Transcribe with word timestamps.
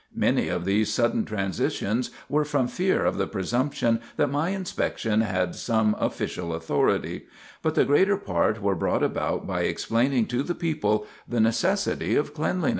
Many 0.15 0.47
of 0.47 0.65
these 0.65 0.91
sudden 0.91 1.25
transitions 1.25 2.09
were 2.27 2.43
from 2.43 2.67
fear 2.67 3.05
of 3.05 3.19
the 3.19 3.27
presumption 3.27 4.01
that 4.17 4.31
my 4.31 4.49
inspection 4.49 5.21
had 5.21 5.53
some 5.53 5.95
official 5.99 6.55
authority; 6.55 7.27
but 7.61 7.75
the 7.75 7.85
greater 7.85 8.17
part 8.17 8.59
were 8.63 8.73
brought 8.73 9.03
about 9.03 9.45
by 9.45 9.61
explaining 9.61 10.25
to 10.29 10.41
the 10.41 10.55
people 10.55 11.05
the 11.27 11.39
necessity 11.39 12.15
of 12.15 12.33
cleanliness. 12.33 12.69